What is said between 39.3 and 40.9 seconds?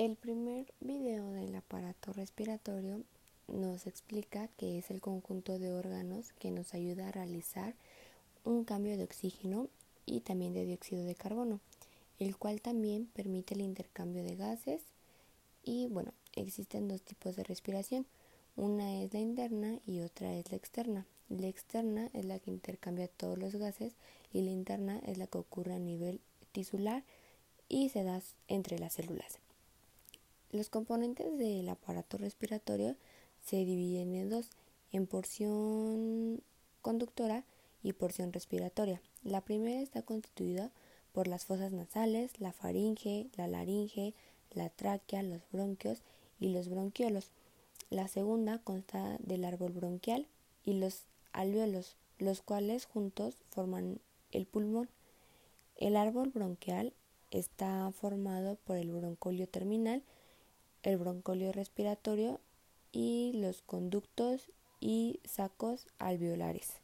primera está constituida